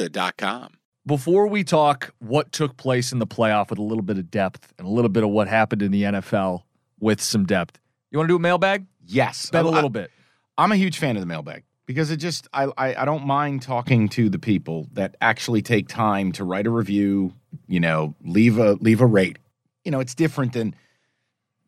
[0.00, 0.74] Serta.com.
[1.06, 4.72] Before we talk what took place in the playoff with a little bit of depth
[4.78, 6.62] and a little bit of what happened in the NFL
[6.98, 7.78] with some depth,
[8.10, 8.86] you want to do a mailbag?
[9.04, 9.38] Yes.
[9.38, 10.10] Spend a little bit.
[10.58, 13.62] I'm a huge fan of the mailbag because it just I, I, I don't mind
[13.62, 17.32] talking to the people that actually take time to write a review
[17.66, 19.38] you know leave a leave a rate
[19.84, 20.74] you know it's different than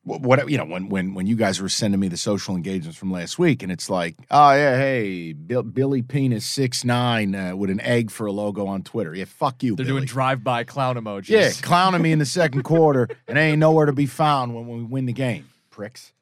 [0.05, 3.13] what you know when when when you guys were sending me the social engagements from
[3.13, 7.71] last week and it's like oh yeah hey Bill, billy penis six nine uh, with
[7.71, 9.99] an egg for a logo on twitter yeah fuck you They're Billy.
[10.01, 11.29] doing drive-by clown emojis.
[11.29, 14.83] yeah clowning me in the second quarter and ain't nowhere to be found when we
[14.83, 16.13] win the game pricks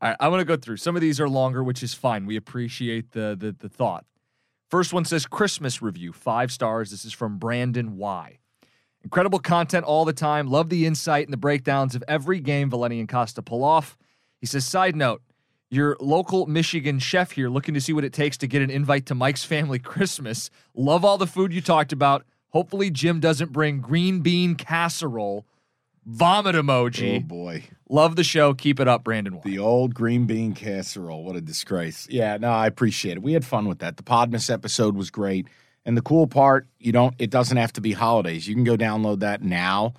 [0.00, 0.76] All right, I'm going to go through.
[0.76, 2.26] Some of these are longer, which is fine.
[2.26, 4.04] We appreciate the, the the thought.
[4.70, 6.90] First one says Christmas review, five stars.
[6.90, 8.38] This is from Brandon Y.
[9.08, 10.48] Incredible content all the time.
[10.48, 13.96] Love the insight and the breakdowns of every game Valenti and Costa pull off.
[14.38, 15.22] He says, side note,
[15.70, 19.06] your local Michigan chef here looking to see what it takes to get an invite
[19.06, 20.50] to Mike's family Christmas.
[20.74, 22.26] Love all the food you talked about.
[22.50, 25.46] Hopefully, Jim doesn't bring green bean casserole.
[26.04, 27.16] Vomit emoji.
[27.16, 28.52] oh boy Love the show.
[28.52, 29.40] Keep it up, Brandon.
[29.42, 31.24] The old green bean casserole.
[31.24, 32.06] What a disgrace.
[32.10, 33.22] Yeah, no, I appreciate it.
[33.22, 33.96] We had fun with that.
[33.96, 35.48] The Podmas episode was great.
[35.88, 38.46] And the cool part, you don't it doesn't have to be holidays.
[38.46, 39.94] You can go download that now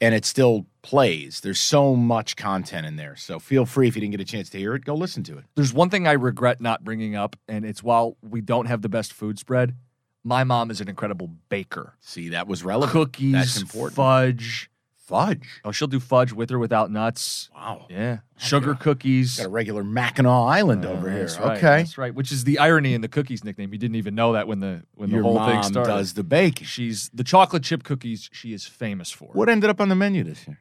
[0.00, 1.40] and it still plays.
[1.40, 3.14] There's so much content in there.
[3.16, 5.36] So feel free if you didn't get a chance to hear it, go listen to
[5.36, 5.44] it.
[5.54, 8.88] There's one thing I regret not bringing up, and it's while we don't have the
[8.88, 9.76] best food spread,
[10.24, 11.92] my mom is an incredible baker.
[12.00, 12.92] See, that was relevant.
[12.92, 13.96] Cookies, That's important.
[13.96, 14.70] fudge.
[15.06, 15.60] Fudge.
[15.64, 17.50] Oh, she'll do fudge with or without nuts.
[17.54, 17.86] Wow.
[17.90, 18.18] Yeah.
[18.38, 19.36] Sugar cookies.
[19.36, 21.26] Got a regular Mackinac Island Uh, over here.
[21.26, 21.76] right, okay.
[21.78, 22.14] That's right.
[22.14, 23.72] Which is the irony in the cookies nickname.
[23.72, 25.90] You didn't even know that when the when Your the whole mom thing started.
[25.90, 26.66] does the baking.
[26.66, 29.28] She's the chocolate chip cookies she is famous for.
[29.34, 30.60] What ended up on the menu this year?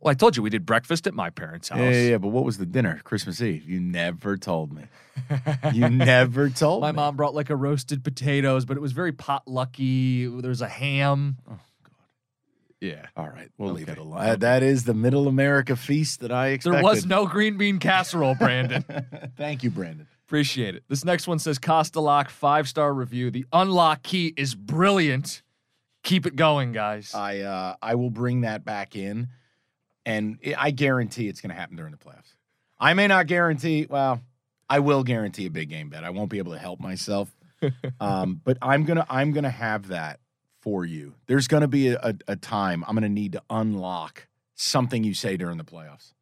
[0.00, 1.78] Well, I told you we did breakfast at my parents' house.
[1.78, 3.00] Yeah, yeah, yeah, but what was the dinner?
[3.04, 3.70] Christmas Eve.
[3.70, 4.82] You never told me.
[5.72, 6.96] You never told My me.
[6.96, 10.40] mom brought like a roasted potatoes, but it was very potlucky.
[10.42, 11.38] There was a ham.
[11.48, 11.58] Oh,
[12.82, 13.06] Yeah.
[13.16, 14.18] All right, we'll leave it alone.
[14.20, 16.78] Uh, that is the Middle America feast that I expected.
[16.78, 18.84] There was no green bean casserole, Brandon.
[19.36, 20.08] Thank you, Brandon.
[20.26, 20.82] Appreciate it.
[20.88, 23.30] This next one says Costa Lock, five star review.
[23.30, 25.42] The unlock key is brilliant.
[26.02, 27.14] Keep it going, guys.
[27.14, 29.28] I uh, I will bring that back in,
[30.04, 32.34] and I- I guarantee it's going to happen during the playoffs.
[32.80, 33.86] I may not guarantee.
[33.88, 34.20] Well,
[34.68, 36.02] I will guarantee a big game bet.
[36.02, 37.32] I won't be able to help myself,
[38.00, 40.18] um, but I'm gonna I'm gonna have that
[40.62, 41.14] for you.
[41.26, 45.36] There's gonna be a, a, a time I'm gonna need to unlock something you say
[45.36, 46.14] during the playoffs.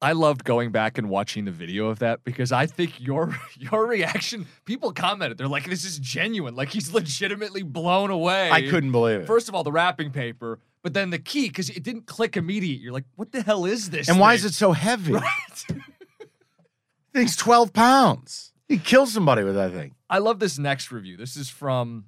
[0.00, 3.86] I loved going back and watching the video of that because I think your your
[3.86, 6.56] reaction, people commented, they're like, this is genuine.
[6.56, 8.50] Like he's legitimately blown away.
[8.50, 9.26] I couldn't believe it.
[9.26, 12.80] First of all, the wrapping paper, but then the key, because it didn't click immediate.
[12.80, 14.08] You're like, what the hell is this?
[14.08, 15.12] and why is it so heavy?
[15.12, 15.66] Right.
[17.12, 18.52] Thing's 12 pounds.
[18.68, 19.94] You kill somebody with that thing.
[20.08, 21.16] I love this next review.
[21.16, 22.04] This is from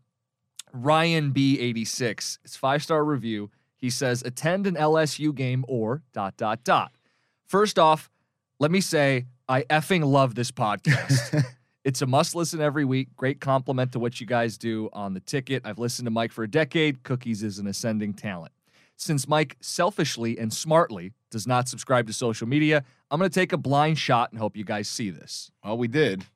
[0.72, 2.38] Ryan B86.
[2.44, 3.50] It's five star review.
[3.76, 6.92] He says, attend an LSU game or dot dot dot.
[7.46, 8.10] First off,
[8.58, 11.44] let me say I effing love this podcast.
[11.84, 13.08] it's a must listen every week.
[13.16, 15.62] Great compliment to what you guys do on the ticket.
[15.64, 17.02] I've listened to Mike for a decade.
[17.02, 18.52] Cookies is an ascending talent.
[18.96, 23.52] Since Mike selfishly and smartly does not subscribe to social media, I'm going to take
[23.52, 25.50] a blind shot and hope you guys see this.
[25.64, 26.26] Well, we did.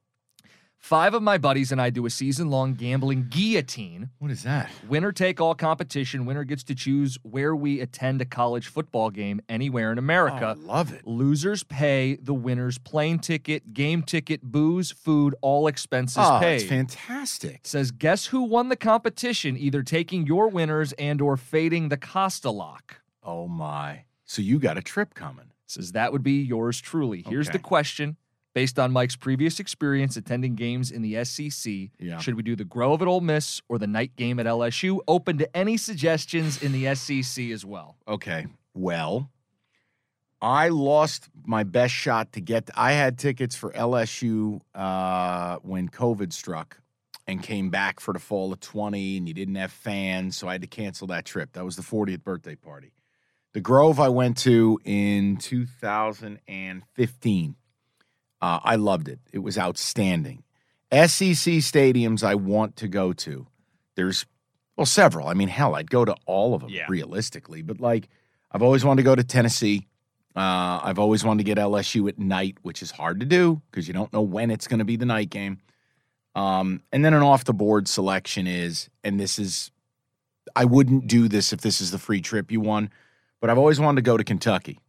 [0.85, 4.11] Five of my buddies and I do a season long gambling guillotine.
[4.19, 4.71] What is that?
[4.87, 6.27] Winner take all competition.
[6.27, 10.55] Winner gets to choose where we attend a college football game anywhere in America.
[10.55, 11.07] Oh, I love it.
[11.07, 16.57] Losers pay the winner's plane ticket, game ticket, booze, food, all expenses Oh, paid.
[16.57, 17.61] it's fantastic.
[17.63, 22.51] Says guess who won the competition, either taking your winners and or fading the Costa
[22.51, 23.01] lock.
[23.23, 24.05] Oh my.
[24.27, 25.47] So you got a trip coming.
[25.67, 27.25] Says that would be yours truly.
[27.27, 28.19] Here's the question.
[28.55, 32.19] Based on Mike's previous experience attending games in the SEC, Yeah.
[32.19, 35.01] should we do the Grove at Ole Miss or the night game at LSU?
[35.09, 37.97] Open to any suggestions in the SEC as well.
[38.07, 38.47] Okay.
[38.73, 39.31] Well,
[40.41, 42.71] I lost my best shot to get.
[42.77, 46.79] I had tickets for LSU uh, when COVID struck
[47.27, 50.53] and came back for the fall of 20, and you didn't have fans, so I
[50.53, 51.55] had to cancel that trip.
[51.55, 52.93] That was the 40th birthday party.
[53.53, 57.57] The Grove I went to in 2015.
[58.45, 59.21] Uh, I loved it.
[59.33, 60.43] It was outstanding.
[60.93, 63.47] SEC stadiums I want to go to.
[63.97, 64.27] There's
[64.77, 65.29] well several.
[65.29, 66.87] I mean, hell, I'd go to all of them Yeah.
[66.89, 68.09] realistically, but like
[68.53, 69.87] I've always wanted to go to Tennessee.
[70.37, 73.89] Uh, I've always wanted to get LSU at night, which is hard to do because
[73.89, 75.59] you don't know when it's going to be the night game.
[76.35, 79.71] Um, and then an off the board selection is, and this is,
[80.57, 82.91] I wouldn't do this if this is the free trip you won,
[83.41, 84.81] but I've always wanted to go to Kentucky.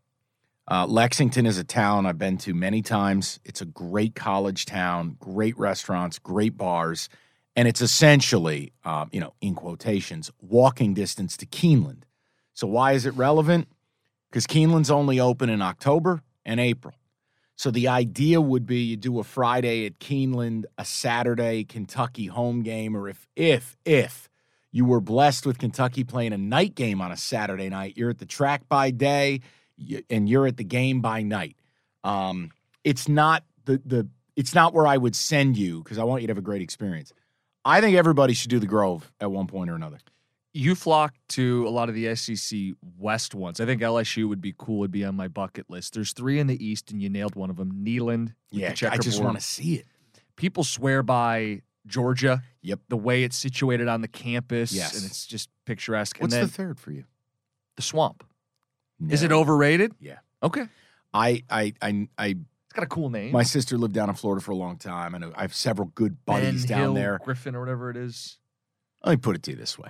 [0.67, 3.39] Uh, Lexington is a town I've been to many times.
[3.45, 7.07] It's a great college town, great restaurants, great bars,
[7.55, 12.03] and it's essentially, um, you know, in quotations, walking distance to Keeneland.
[12.53, 13.67] So why is it relevant?
[14.29, 16.95] Because Keeneland's only open in October and April.
[17.55, 22.63] So the idea would be you do a Friday at Keeneland, a Saturday Kentucky home
[22.63, 24.29] game, or if if if
[24.71, 28.17] you were blessed with Kentucky playing a night game on a Saturday night, you're at
[28.17, 29.39] the track by day
[30.09, 31.55] and you're at the game by night.
[32.03, 32.51] Um,
[32.83, 36.27] it's not the the it's not where I would send you because I want you
[36.27, 37.13] to have a great experience.
[37.63, 39.97] I think everybody should do the Grove at one point or another.
[40.53, 42.59] You flock to a lot of the SEC
[42.97, 43.59] West ones.
[43.59, 44.79] I think LSU would be cool.
[44.79, 45.95] Would be on my bucket list.
[45.95, 47.83] There's three in the East, and you nailed one of them.
[47.83, 48.33] Neyland.
[48.51, 49.85] with the Yeah, I just want to see it.
[50.37, 52.43] People swear by Georgia.
[52.61, 52.79] Yep.
[52.87, 54.71] The way it's situated on the campus.
[54.71, 54.95] Yes.
[54.95, 56.17] And it's just picturesque.
[56.19, 57.03] What's and then the third for you?
[57.75, 58.23] the swamp.
[59.09, 59.93] Is it overrated?
[59.99, 60.19] Yeah.
[60.43, 60.67] Okay.
[61.13, 63.31] I I I I It's got a cool name.
[63.31, 66.25] My sister lived down in Florida for a long time, and I have several good
[66.25, 67.19] Ben buddies down Hill there.
[67.23, 68.37] Griffin or whatever it is.
[69.03, 69.89] Let me put it to you this way: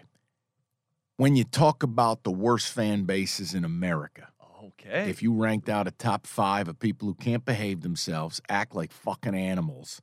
[1.18, 4.28] when you talk about the worst fan bases in America,
[4.64, 5.10] Okay.
[5.10, 8.92] if you ranked out a top five of people who can't behave themselves, act like
[8.92, 10.02] fucking animals,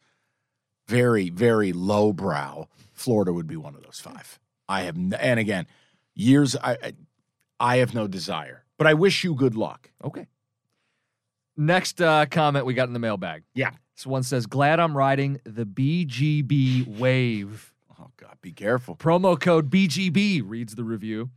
[0.87, 4.39] very very lowbrow, Florida would be one of those five.
[4.69, 5.67] I have, and again,
[6.15, 6.93] years I I,
[7.61, 9.93] I have no desire, but I wish you good luck.
[10.02, 10.26] Okay.
[11.56, 13.44] Next uh, comment we got in the mailbag.
[13.55, 13.70] Yeah.
[13.96, 17.73] This one says, Glad I'm riding the BGB wave.
[18.00, 18.96] Oh God, be careful.
[18.96, 21.31] Promo code BGB reads the review.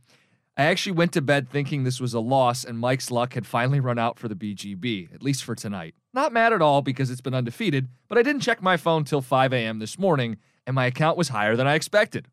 [0.56, 3.78] I actually went to bed thinking this was a loss and Mike's luck had finally
[3.78, 5.94] run out for the BGB, at least for tonight.
[6.12, 9.22] Not mad at all because it's been undefeated, but I didn't check my phone till
[9.22, 9.78] 5 a.m.
[9.78, 12.26] this morning and my account was higher than I expected.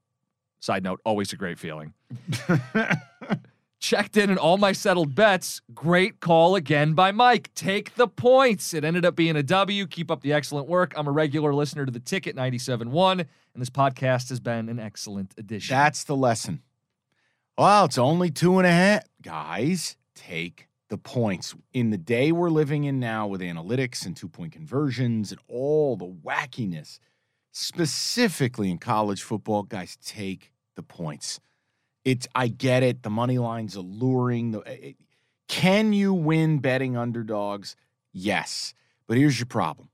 [0.60, 1.94] Side note, always a great feeling.
[3.84, 5.60] Checked in and all my settled bets.
[5.74, 7.54] Great call again by Mike.
[7.54, 8.74] Take the points.
[8.74, 9.86] It ended up being a W.
[9.88, 10.94] Keep up the excellent work.
[10.96, 15.34] I'm a regular listener to the Ticket 97.1, and this podcast has been an excellent
[15.38, 15.76] addition.
[15.76, 16.62] That's the lesson.
[17.58, 19.04] Well, it's only two and a half.
[19.22, 21.54] Guys, take the points.
[21.74, 25.98] In the day we're living in now with analytics and two point conversions and all
[25.98, 27.00] the wackiness,
[27.52, 31.42] specifically in college football, guys, take the points.
[32.06, 33.04] It's I get it.
[33.04, 34.52] The money line's alluring.
[34.52, 34.96] The, it,
[35.48, 37.76] can you win betting underdogs?
[38.12, 38.74] Yes.
[39.08, 39.90] But here's your problem.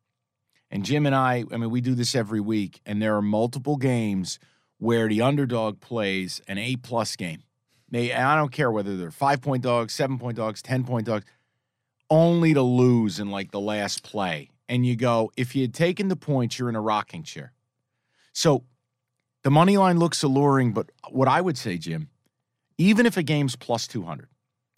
[0.72, 3.76] And Jim and I, I mean, we do this every week, and there are multiple
[3.76, 4.40] games
[4.78, 7.44] where the underdog plays an A plus game.
[7.92, 11.26] They, I don't care whether they're five point dogs, seven point dogs, 10 point dogs,
[12.10, 14.50] only to lose in like the last play.
[14.68, 17.54] And you go, if you had taken the points, you're in a rocking chair.
[18.32, 18.64] So
[19.44, 22.10] the money line looks alluring, but what I would say, Jim,
[22.78, 24.28] even if a game's plus 200,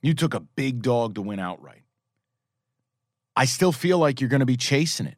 [0.02, 1.84] you took a big dog to win outright.
[3.36, 5.18] I still feel like you're going to be chasing it.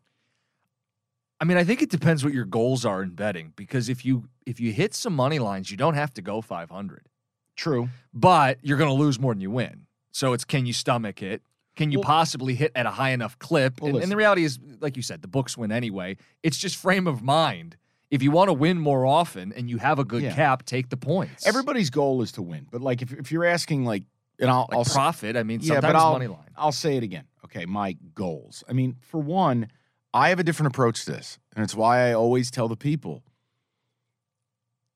[1.39, 4.29] I mean, I think it depends what your goals are in betting because if you
[4.45, 7.09] if you hit some money lines, you don't have to go 500.
[7.55, 7.89] True.
[8.13, 9.85] But you're going to lose more than you win.
[10.11, 11.41] So it's can you stomach it?
[11.75, 13.81] Can you Well- possibly hit at a high enough clip?
[13.81, 16.17] Well, and, and the reality is, like you said, the books win anyway.
[16.43, 17.77] It's just frame of mind.
[18.13, 20.35] If you want to win more often and you have a good Yeah.
[20.35, 21.47] cap, take the points.
[21.47, 24.03] Everybody's goal is to win, but like if, if you're asking like,
[24.39, 25.35] and I'll, like I'll profit.
[25.35, 26.51] I mean, Yeah, but I'll- money line.
[26.55, 27.25] I'll say it again.
[27.45, 28.63] Okay, my goals.
[28.69, 29.67] I mean, for one,
[30.13, 33.23] I have a different approach to this, and it's why I always tell the people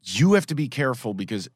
[0.03, 1.49] you have to be careful because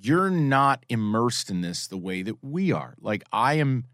[0.00, 2.94] you're not immersed in this the way that we are.
[3.00, 3.86] Like I am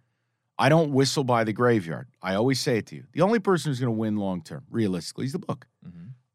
[0.59, 2.09] I don't whistle by the graveyard.
[2.21, 3.05] I always say it to you.
[3.13, 5.67] The only person who's going to win long term, realistically, is the book.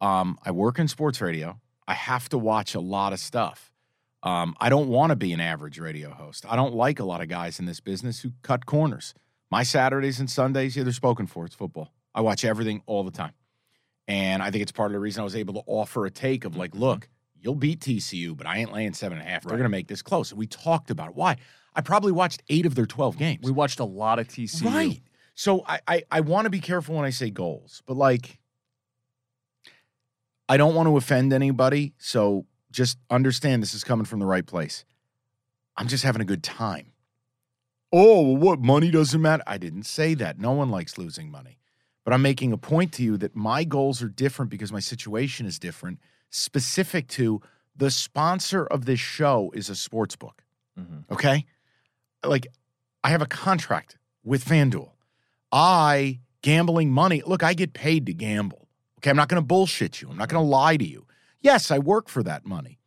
[0.02, 1.60] Um, I work in sports radio.
[1.88, 3.72] I have to watch a lot of stuff.
[4.24, 6.46] Um, I don't want to be an average radio host.
[6.50, 9.14] I don't like a lot of guys in this business who cut corners.
[9.52, 11.46] My Saturdays and Sundays, yeah, they're spoken for.
[11.46, 11.94] It's football.
[12.16, 13.34] I watch everything all the time.
[14.08, 16.46] And I think it's part of the reason I was able to offer a take
[16.46, 17.08] of like, look,
[17.40, 19.44] you'll beat TCU, but I ain't laying seven and a half.
[19.44, 19.58] They're Right.
[19.58, 20.32] going to make this close.
[20.32, 21.16] And we talked about it.
[21.16, 21.38] Why?
[21.76, 23.44] I probably watched eight of their 12 games.
[23.44, 24.66] We watched a lot of TCU.
[24.66, 25.02] Right.
[25.36, 28.40] So I I, I want to be careful when I say goals, but like
[30.48, 31.94] I don't want to offend anybody.
[31.98, 34.86] So just understand this is coming from the right place.
[35.78, 36.92] I'm just having a good time.
[37.92, 39.44] Oh, what money doesn't matter?
[39.48, 40.40] I didn't say that.
[40.40, 41.60] No one likes losing money.
[42.04, 45.46] But I'm making a point to you that my goals are different because my situation
[45.46, 46.00] is different,
[46.30, 47.42] specific to
[47.76, 50.44] the sponsor of this show is a sports book.
[50.78, 51.10] Mhm.
[51.12, 51.46] Okay.
[52.24, 52.48] Like,
[53.04, 54.92] I have a contract with FanDuel.
[55.52, 58.65] I, gambling money, look, I get paid to gamble.
[59.06, 59.12] Okay.
[59.12, 60.10] I'm not going to bullshit you.
[60.10, 61.06] I'm not going to lie to you.
[61.40, 62.80] Yes, I work for that money,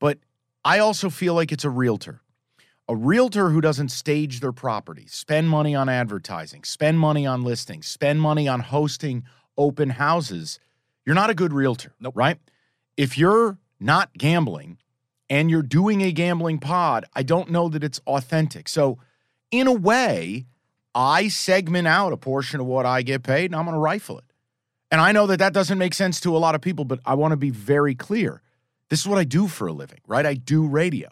[0.00, 0.18] but
[0.64, 2.22] I also feel like it's a realtor.
[2.88, 7.88] A realtor who doesn't stage their property, spend money on advertising, spend money on listings,
[7.88, 9.24] spend money on hosting
[9.58, 10.58] open houses,
[11.04, 12.16] you're not a good realtor, Nope.
[12.16, 12.38] right?
[12.96, 14.78] If you're not gambling
[15.28, 18.68] and you're doing a gambling pod, I don't know that it's authentic.
[18.68, 18.98] So,
[19.50, 20.46] in a way,
[20.94, 24.18] I segment out a portion of what I get paid and I'm going to rifle
[24.18, 24.24] it.
[24.90, 27.14] And I know that that doesn't make sense to a lot of people, but I
[27.14, 28.42] want to be very clear.
[28.88, 30.24] This is what I do for a living, right?
[30.24, 31.08] I do radio.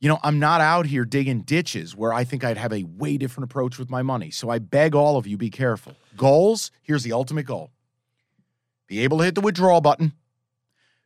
[0.00, 3.16] You know, I'm not out here digging ditches where I think I'd have a way
[3.16, 4.30] different approach with my money.
[4.30, 5.94] So I beg all of you be careful.
[6.16, 7.70] Goals, here's the ultimate goal.
[8.86, 10.12] Be able to hit the withdrawal button.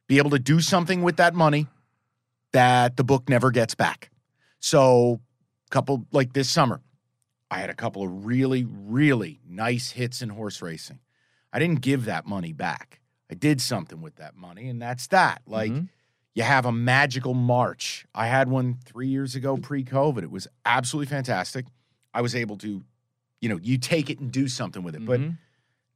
[0.09, 1.68] Be able to do something with that money
[2.52, 4.11] that the book never gets back.
[4.59, 5.21] So,
[5.66, 6.80] a couple like this summer,
[7.50, 10.99] I had a couple of really really nice hits in horse racing.
[11.52, 13.00] I didn't give that money back.
[13.31, 15.43] I did something with that money and that's that.
[15.47, 15.88] Like Mhm.
[16.35, 18.07] you have a magical March.
[18.14, 20.23] I had one three years ago pre COVID.
[20.23, 21.67] It was absolutely fantastic.
[22.14, 22.83] I was able to,
[23.40, 25.05] you know, you take it and do something with it.
[25.05, 25.38] But Mhm.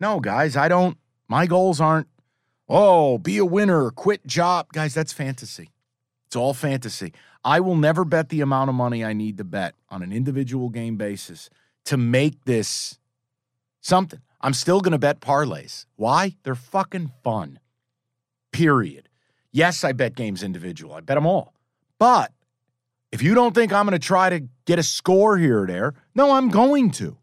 [0.00, 2.08] no, guys, I don't, my goals aren't,
[2.68, 4.72] oh, be a winner, quit job.
[4.72, 5.70] Guys, that's fantasy.
[6.26, 7.12] It's all fantasy.
[7.44, 10.68] I will never bet the amount of money I need to bet on an individual
[10.70, 11.50] game basis
[11.84, 12.98] to make this
[13.80, 14.20] something.
[14.42, 15.86] I'm still going to bet parlays.
[15.96, 16.36] Why?
[16.42, 17.58] They're fucking fun.
[18.52, 19.08] Period.
[19.50, 20.94] Yes, I bet games individual.
[20.94, 21.54] I bet them all.
[21.98, 22.32] But
[23.12, 25.94] if you don't think I'm going to try to get a score here or there,
[26.14, 27.16] no, I'm going to.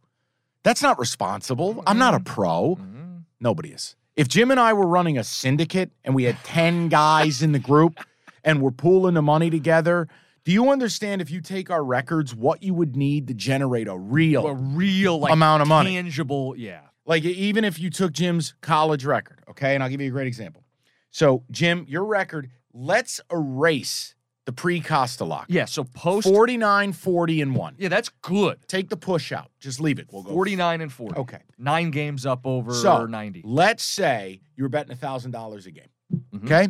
[0.64, 1.84] That's not responsible.
[1.88, 2.76] I'm not a pro.
[2.78, 3.24] Mhm.
[3.40, 3.96] Nobody is.
[4.16, 7.60] If Jim and I were running a syndicate and we had 10 guys in the
[7.60, 8.00] group
[8.44, 10.08] and we're pooling the money together,
[10.44, 13.98] do you understand if you take our records, what you would need to generate a
[13.98, 15.96] real A real like amount of money?
[15.96, 16.82] tangible, yeah.
[17.10, 20.28] Like even if you took Jim's college record, okay, and I'll give you a great
[20.28, 20.64] example.
[21.10, 24.14] So, Jim, your record, let's erase
[24.46, 25.48] the pre-Costa lock.
[25.50, 27.76] Yeah, so post 49, 40, and 1.
[27.80, 28.60] Yeah, that's good.
[28.68, 29.50] Take the push out.
[29.60, 30.08] Just leave it.
[30.12, 31.16] We'll go 49 and 40.
[31.20, 31.40] Okay.
[31.58, 33.42] Nine games up over So 90.
[33.44, 35.90] let's say you were betting $1,000 a game.
[36.32, 36.46] Mhm.
[36.46, 36.68] Okay.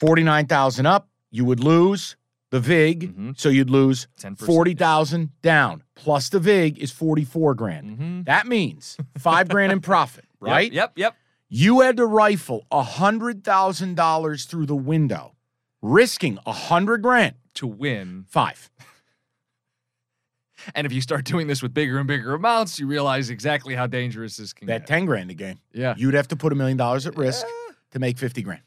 [0.00, 2.16] 49,000 up, you would lose
[2.52, 3.16] the VIG.
[3.16, 3.38] Mhm.
[3.40, 4.46] So you'd lose 10%.
[4.46, 5.82] 40,000 down.
[5.96, 7.98] Plus the VIG is 44 grand.
[7.98, 8.24] Mhm.
[8.26, 10.70] That means five grand in profit, right?
[10.72, 11.16] Yep, yep.
[11.48, 15.34] You had to rifle $100,000 through the window,
[15.82, 17.34] risking 100 grand.
[17.56, 18.24] To win.
[18.28, 18.70] Five.
[20.76, 23.88] And if you start doing this with bigger and bigger amounts, you realize exactly how
[23.88, 24.86] dangerous this can Bet get.
[24.86, 25.58] 10 grand a game.
[25.72, 25.94] Yeah.
[25.96, 27.44] You'd have to put a million dollars at risk
[27.90, 28.62] to make 50 grand.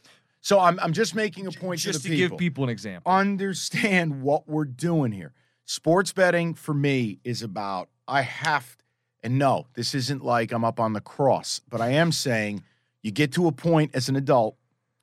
[0.46, 2.38] So I'm, I'm just making a point Just to to the give people.
[2.38, 3.12] people an example.
[3.12, 5.34] understand what we're doing here.
[5.66, 8.78] Sports betting for me is about I have
[9.24, 12.62] and no, this isn't like I'm up on the cross, but I am saying
[13.02, 14.56] you get to a point as an adult,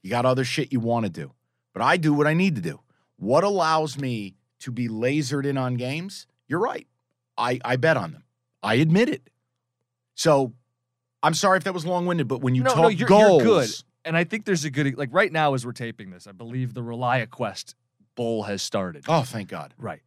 [0.05, 1.33] you got other shit you want to do.
[1.73, 2.79] But I do what I need to do.
[3.17, 6.29] What allows me to be lasered in on games?
[6.47, 6.87] You're right.
[7.37, 8.23] I I bet on them.
[8.63, 9.29] I admit it.
[10.15, 10.53] So
[11.21, 13.61] I'm sorry if that was long-winded, but when you no, talk no, you're, goals, you're
[13.61, 13.71] good.
[14.05, 16.75] And I think there's a good like right now as we're taping this, I believe
[16.75, 17.75] the ReliaQuest
[18.15, 19.05] Bowl has started.
[19.09, 19.75] oh, thank God.
[19.79, 20.03] Right.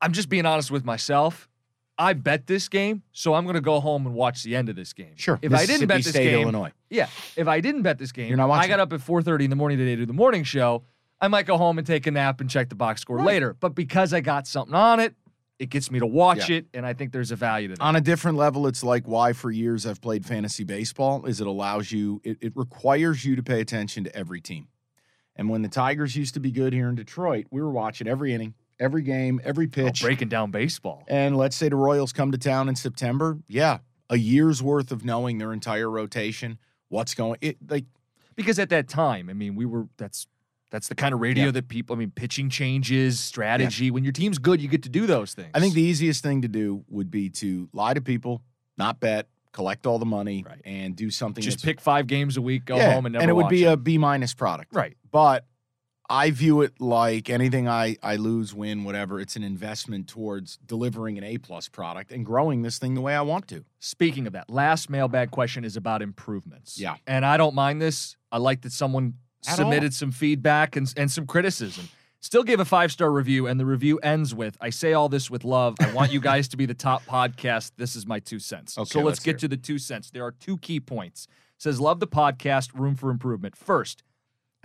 [0.00, 1.48] I'm just being honest with myself.
[1.96, 4.74] I bet this game, so I'm going to go home and watch the end of
[4.74, 5.12] this game.
[5.14, 5.38] Sure.
[5.40, 6.72] If I didn't bet this State, game, Illinois.
[6.90, 7.08] yeah.
[7.36, 9.50] If I didn't bet this game, You're not watching I got up at 4:30 in
[9.50, 10.82] the morning today to do the morning show.
[11.20, 13.26] I might go home and take a nap and check the box score Right.
[13.26, 13.54] later.
[13.58, 15.14] But because I got something on it,
[15.58, 16.56] it gets me to watch Yeah.
[16.56, 17.82] it, and I think there's a value to that.
[17.82, 21.46] on a different level it's like why for years i've played fantasy baseball is it
[21.46, 24.66] allows you it, it requires you to pay attention to every team
[25.36, 28.32] and when the tigers used to be good here in detroit we were watching every
[28.34, 31.04] inning every game every Oh, pitch breaking down baseball.
[31.08, 33.78] and let's say the royals come to town in september yeah
[34.10, 36.58] a year's worth of knowing their entire rotation
[36.88, 37.84] what's going it like
[38.36, 40.26] because at that time, I mean, we were that's
[40.74, 41.50] that's the kind of radio Yeah.
[41.52, 41.94] that people.
[41.94, 43.92] I mean, pitching changes, strategy.
[43.92, 45.50] When your team's good, you get to do those things.
[45.54, 48.42] i think the easiest thing to do would be to lie to people
[48.76, 50.60] not bet collect all the money, Right.
[50.64, 51.40] and do something.
[51.40, 53.62] Just pick five games a week, go Yeah, home, and never And it would be
[53.62, 53.72] it.
[53.72, 54.74] a B minus product.
[54.74, 54.96] right.
[55.12, 55.46] But
[56.10, 59.20] I view it like anything I I lose, win, whatever.
[59.20, 63.14] It's an investment towards delivering an A plus product and growing this thing the way
[63.14, 63.64] I want to.
[63.78, 66.78] Speaking of that, last mailbag question is about improvements.
[66.78, 66.96] Yeah.
[67.06, 68.16] And I don't mind this.
[68.32, 69.14] I like that someone
[69.46, 71.88] At submitted some feedback and, and some criticism.
[72.20, 75.30] Still gave a five star review, and the review ends with I say all this
[75.30, 75.76] with love.
[75.80, 77.72] I want you guys to be the top podcast.
[77.76, 78.78] This is my two cents.
[78.78, 80.10] Okay, so let's, let's get to the two cents.
[80.10, 81.26] There are two key points.
[81.58, 83.56] says, Love the podcast, room for improvement.
[83.56, 84.02] First,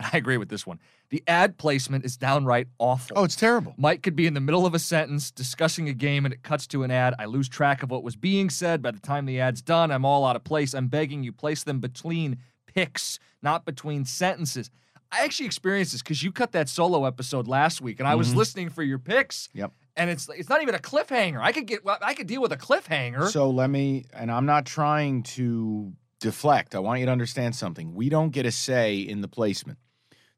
[0.00, 0.80] I agree with this one.
[1.10, 3.18] The ad placement is downright awful.
[3.18, 3.74] Oh, it's terrible.
[3.76, 6.66] Mike could be in the middle of a sentence discussing a game and it cuts
[6.68, 7.14] to an ad.
[7.18, 8.80] I lose track of what was being said.
[8.80, 10.72] By the time the ad's done, I'm all out of place.
[10.72, 12.38] I'm begging you, place them between
[12.74, 14.70] picks, not between sentences.
[15.12, 18.32] I actually experienced this because you cut that solo episode last week and I was
[18.32, 18.36] Mhm.
[18.36, 19.48] listening for your picks.
[19.54, 19.72] Yep.
[19.96, 21.40] And it's it's not even a cliffhanger.
[21.40, 23.28] I could get I could deal with a cliffhanger.
[23.28, 26.74] So let me, and I'm not trying to deflect.
[26.74, 27.92] I want you to understand something.
[27.94, 29.78] We don't get a say in the placement.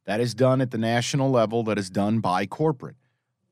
[0.07, 2.97] That is done at the national level, that is done by corporate.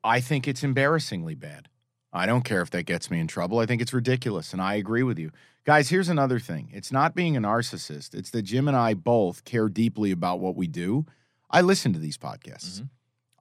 [0.02, 1.68] I think it's embarrassingly bad.
[2.12, 3.58] I don't care if that gets me in trouble.
[3.60, 5.30] I think it's ridiculous, and I agree with you.
[5.66, 9.44] Guys, here's another thing it's not being a narcissist, it's that Jim and I both
[9.44, 11.06] care deeply about what we do.
[11.50, 12.80] I listen to these podcasts.
[12.80, 12.88] Mhm.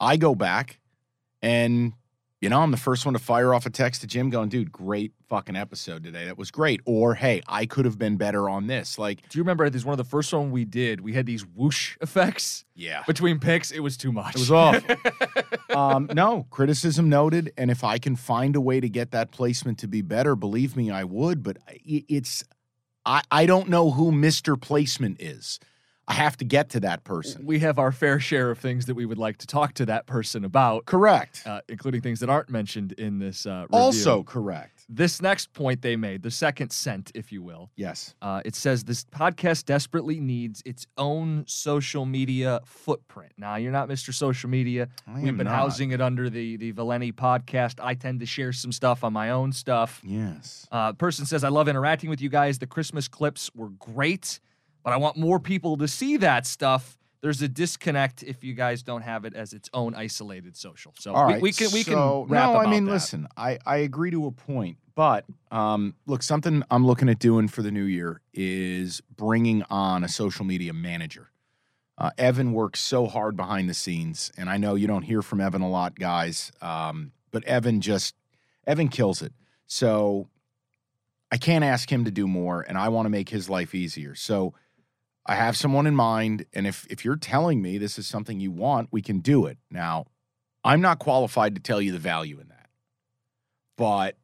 [0.01, 0.79] I go back
[1.41, 1.93] and
[2.41, 4.72] you know, I'm the first one to fire off a text to Jim going, dude,
[4.72, 6.25] great fucking episode today.
[6.25, 6.79] That was great.
[6.86, 8.98] Or, hey, I could have been better on this.
[8.98, 11.01] Like, Do you remember this is one of the first one we did?
[11.01, 13.03] We had these whoosh effects yeah.
[13.05, 13.72] between picks.
[13.72, 14.36] It was too much.
[14.36, 14.96] It was awful.
[15.77, 17.51] um, no, criticism noted.
[17.58, 20.77] And if I can find a way to get that placement to be better, believe
[20.77, 21.43] me, I would.
[21.43, 22.46] But it's,
[23.05, 24.60] I, I don't know who Mr.
[24.60, 25.60] Placement is.
[26.09, 27.45] I have to get to that person.
[27.45, 30.07] we have our fair share of things that we would like to talk to that
[30.07, 31.43] person about, Correct.
[31.45, 34.85] uh, including things that aren't mentioned in this uh, also correct.
[34.89, 38.15] this next point they made, the second cent, if you will, Yes.
[38.23, 43.31] uh, it says this podcast desperately needs its own social media footprint.
[43.37, 44.11] Now, you're not Mr.
[44.11, 44.89] Social Media.
[45.07, 45.55] I We've been not.
[45.55, 47.75] housing it under the the Valenti podcast.
[47.84, 50.01] I tend to share some stuff on my own stuff.
[50.03, 50.67] Yes.
[50.71, 52.57] Uh, person says, I love interacting with you guys.
[52.57, 54.39] The Christmas clips were great,
[54.83, 56.97] but I want more people to see that stuff.
[57.21, 60.93] There's a disconnect if you guys don't have it as its own isolated social.
[60.97, 62.91] So All we, we can we so, can wrap No, I mean, that.
[62.91, 67.49] listen, I, I agree to a point, but um, look, something I'm looking at doing
[67.49, 71.29] for the new year is bringing on a social media manager.
[71.97, 75.41] Uh, Evan works so hard behind the scenes, and I know you don't hear from
[75.41, 76.53] Evan a lot, guys.
[76.61, 78.15] Um, but Evan just
[78.65, 79.33] Evan kills it.
[79.67, 80.29] So
[81.31, 84.15] I can't ask him to do more, and I want to make his life easier.
[84.15, 84.53] So
[85.29, 88.49] I have someone in mind, and if if you're telling me this is something you
[88.49, 89.59] want, we can do it.
[89.69, 90.07] Now,
[90.63, 92.67] I'm not qualified to tell you the value in that.
[93.77, 94.17] But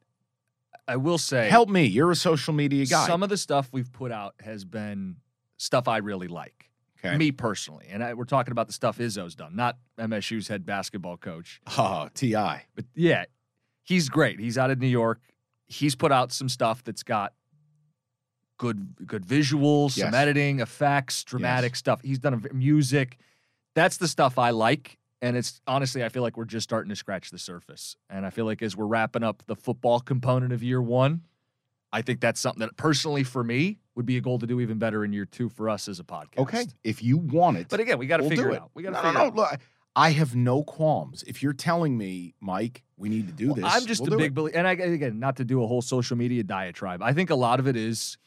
[0.87, 1.83] I will say, help me.
[1.83, 3.05] You're a social media guy.
[3.05, 5.17] some of the stuff we've put out has been
[5.57, 6.71] stuff I really like.
[7.05, 7.15] okay.
[7.17, 11.17] Me personally, and I, we're talking about the stuff Izzo's done, not MSU's head basketball
[11.17, 11.61] coach.
[11.77, 12.65] Oh, T.I.
[12.73, 13.25] But yeah,
[13.83, 14.39] he's great.
[14.39, 15.21] He's out of New York.
[15.67, 17.33] He's put out some stuff that's got
[18.57, 22.01] good good visuals, some editing, effects, dramatic stuff.
[22.01, 23.17] He's done music.
[23.73, 24.97] That's the stuff I like.
[25.21, 27.95] And it's honestly, I feel like we're just starting to scratch the surface.
[28.09, 31.21] And I feel like as we're wrapping up the football component of year one,
[31.91, 34.77] I think that's something that personally for me would be a goal to do even
[34.77, 36.39] better in year two for us as a podcast.
[36.39, 36.65] Okay.
[36.83, 38.71] If you want it, But again, we got to we'll figure do it out.
[38.73, 39.25] We got to no, figure no, no.
[39.25, 39.35] it out.
[39.35, 39.59] Look,
[39.95, 41.23] I have no qualms.
[41.25, 44.17] If you're telling me, Mike, we need to do Well, this, I'm just we'll a
[44.17, 47.01] big believer, and I, again, not to do a whole social media diatribe.
[47.01, 48.17] I think a lot of it is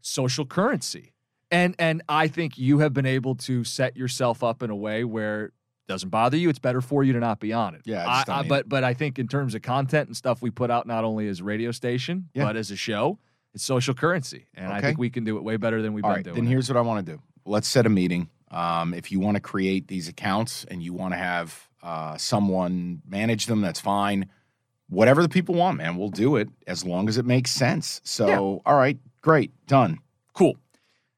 [0.00, 1.12] social currency,
[1.50, 5.04] and and I think you have been able to set yourself up in a way
[5.04, 5.52] where it
[5.88, 6.48] doesn't bother you.
[6.48, 7.82] It's better for you to not be on it.
[7.84, 10.50] Yeah, I don't I, but but I think in terms of content and stuff we
[10.50, 12.44] put out, not only as a radio station Yeah.
[12.44, 13.18] but as a show,
[13.54, 16.10] it's social currency, and I think we can do it way better than we've All
[16.10, 16.36] been right, doing.
[16.36, 17.22] then here's what I want to do.
[17.44, 18.28] Let's set a meeting.
[18.50, 23.02] Um, if you want to create these accounts and you want to have uh, someone
[23.06, 24.26] manage them, that's fine.
[24.88, 28.00] Whatever the people want, man, we'll do it as long as it makes sense.
[28.04, 28.38] So, Yeah.
[28.38, 28.98] all right,
[29.28, 29.98] great, done.
[30.34, 30.56] cool,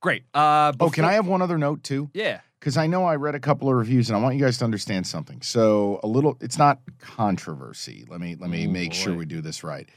[0.03, 0.25] great.
[0.35, 2.11] Uh, Oh, can I have one other note too?
[2.13, 2.41] Yeah.
[2.59, 4.65] Because I know I read a couple of reviews and I want you guys to
[4.65, 5.41] understand something.
[5.43, 8.05] So, a little, it's not controversy.
[8.09, 9.89] Let me let me Oh, make sure we do this right.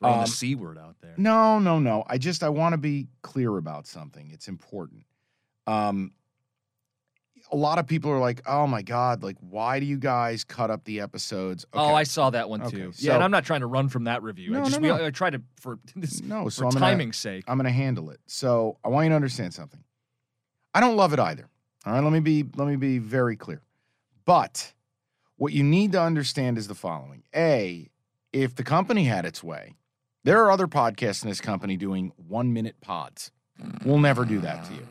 [0.00, 1.14] Throwing Um, the c word out there.
[1.18, 2.02] No, no, no.
[2.08, 4.30] I just I want to be clear about something.
[4.32, 5.04] It's important.
[5.66, 6.12] Um
[7.52, 10.70] a lot of people are like, "Oh my god, like why do you guys cut
[10.70, 12.92] up the episodes?" Oh, I saw that one Okay, too.
[12.92, 14.54] so- yeah, and I'm not trying to run from that review.
[14.54, 17.16] I No, just no, we- I try to for this, no, so for I'm timing's
[17.16, 17.44] sake.
[17.48, 18.20] I'm going to handle it.
[18.26, 19.82] So, I want you to understand something.
[20.74, 21.48] I don't love it either.
[21.86, 23.62] All right, let me be let me be very clear.
[24.24, 24.72] But
[25.36, 27.22] what you need to understand is the following.
[27.34, 27.88] A,
[28.32, 29.74] if the company had its way
[30.22, 33.32] There are other podcasts in this company doing one minute pods.
[33.84, 34.86] We'll never do that to you.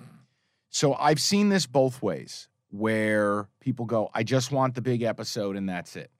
[0.71, 5.55] So I've seen this both ways where people go, I just want the big episode
[5.55, 6.11] and that's it.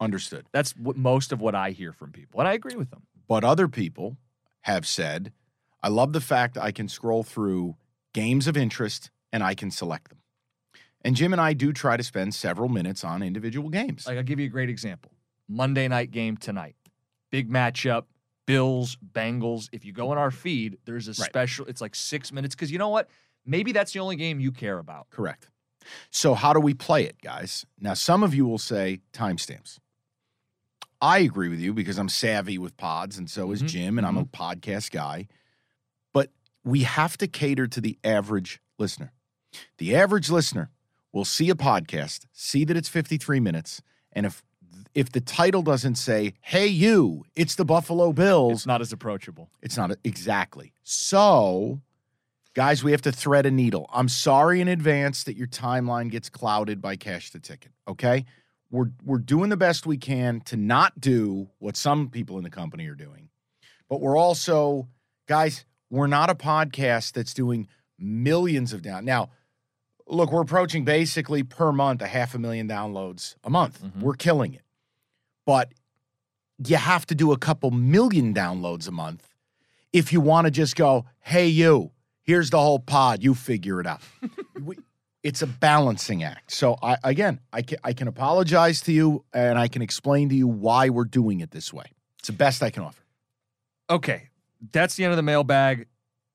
[0.00, 0.46] Understood.
[0.52, 3.02] That's what most of what I hear from people, and I agree with them.
[3.28, 4.18] But other people
[4.62, 5.32] have said,
[5.82, 7.76] I love the fact I can scroll through
[8.12, 10.18] games of interest and I can select them.
[11.02, 14.06] And Jim and I do try to spend several minutes on individual games.
[14.06, 15.12] Like I'll give you a great example.
[15.48, 16.76] Monday night game tonight.
[17.30, 18.04] Big matchup.
[18.46, 19.68] Bills, Bengals.
[19.72, 21.28] If you go in our feed, there's a Right.
[21.28, 22.54] special, it's like six minutes.
[22.54, 23.08] Because you know what?
[23.44, 25.08] Maybe that's the only game you care about.
[25.10, 25.48] Correct.
[26.10, 27.66] So, how do we play it, guys?
[27.80, 29.78] Now, some of you will say timestamps.
[31.00, 34.06] I agree with you because I'm savvy with pods, and so is Mhm, Jim, and
[34.06, 35.28] I'm a podcast guy.
[36.12, 36.32] But
[36.64, 39.12] we have to cater to the average listener.
[39.78, 40.70] The average listener
[41.12, 44.42] will see a podcast, see that it's 53 minutes, and if
[44.94, 48.60] if the title doesn't say, "Hey, you," it's the Buffalo Bills.
[48.60, 49.50] It's not as approachable.
[49.60, 50.72] It's not exactly.
[50.82, 51.82] So,
[52.56, 53.86] guys, we have to thread a needle.
[53.92, 57.70] I'm sorry in advance that your timeline gets clouded by cash the ticket.
[57.86, 58.24] Okay,
[58.70, 62.50] we're we're doing the best we can to not do what some people in the
[62.50, 63.28] company are doing,
[63.90, 64.88] but we're also,
[65.28, 69.28] guys, we're not a podcast that's doing millions of down now.
[70.08, 73.82] Look, we're approaching basically per month a half a million downloads a month.
[73.82, 74.00] Mhm.
[74.00, 74.62] We're killing it.
[75.44, 75.74] But
[76.64, 79.28] you have to do a couple million downloads a month
[79.92, 81.90] if you want to just go, hey, you,
[82.26, 84.02] here's the whole pod, you figure it out.
[84.62, 84.76] we,
[85.22, 86.52] it's a balancing act.
[86.52, 90.34] So, I, again, I can, I can apologize to you and I can explain to
[90.34, 91.86] you why we're doing it this way.
[92.18, 93.02] It's the best I can offer.
[93.88, 94.28] Okay.
[94.72, 95.86] That's the end of the mailbag.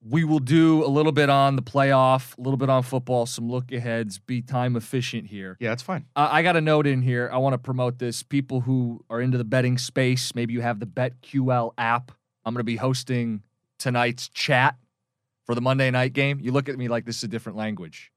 [0.04, 3.48] We will do a little bit on the playoff, a little bit on football, some
[3.48, 5.56] look aheads, be time efficient here.
[5.60, 6.06] Yeah, it's fine.
[6.16, 7.30] Uh, I got a note in here.
[7.32, 8.24] I want to promote this.
[8.24, 12.10] People who are into the betting space, maybe you have the BetQL app.
[12.44, 13.42] I'm going to be hosting
[13.78, 14.76] tonight's chat
[15.46, 16.38] for the Monday night game.
[16.40, 18.12] You look at me like this is a different language.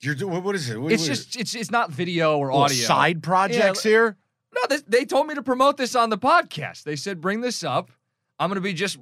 [0.00, 0.80] You're doing, what is it?
[0.80, 2.76] What- It's what- just it's it's not video or audio.
[2.86, 4.16] side projects Yeah, here?
[4.54, 6.82] No, this, they told me to promote this on the podcast.
[6.84, 7.90] They said bring this up.
[8.38, 8.98] I'm going to be just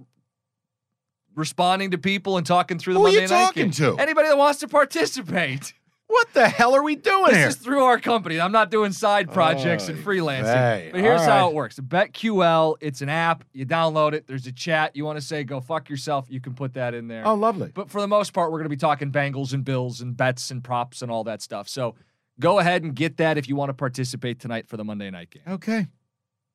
[1.34, 3.96] responding to people and talking through the Who are you Monday night talking game.
[3.96, 3.96] to?
[3.98, 5.72] Anybody that wants to participate.
[6.18, 7.48] What the hell are we doing This here?
[7.48, 8.40] is through our company.
[8.40, 10.42] I'm not doing side oh, projects and freelancing.
[10.42, 10.88] vey.
[10.90, 11.78] But here's All how it works.
[11.78, 13.44] BetQL, it's an app.
[13.52, 14.26] You download it.
[14.26, 14.96] There's a chat.
[14.96, 17.24] You want to say go fuck yourself, you can put that in there.
[17.24, 17.70] Oh, lovely.
[17.72, 20.50] But for the most part, we're going to be talking Bengals and Bills and bets
[20.50, 21.68] and props and all that stuff.
[21.68, 21.94] So
[22.40, 25.30] go ahead and get that if you want to participate tonight for the Monday night
[25.30, 25.44] game.
[25.46, 25.86] Okay.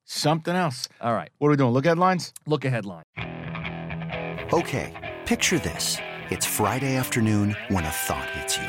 [0.04, 0.90] Something else.
[1.00, 1.30] All right.
[1.38, 1.72] What are we doing?
[1.72, 2.34] Look headlines?
[2.46, 3.04] Look a headline.
[4.52, 5.96] Okay, picture this.
[6.28, 8.68] It's Friday afternoon when a thought hits you.